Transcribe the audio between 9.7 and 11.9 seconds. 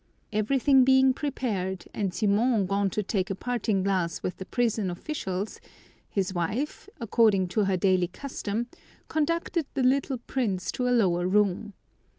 the little prince to a lower room.